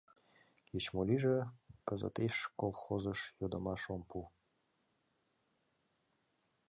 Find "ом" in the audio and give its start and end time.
3.95-4.01